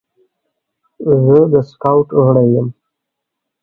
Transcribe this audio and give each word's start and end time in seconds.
زه 1.25 1.37
د 1.51 1.53
سکاوټ 1.69 2.07
غړی 2.23 2.47
یم. 2.55 2.67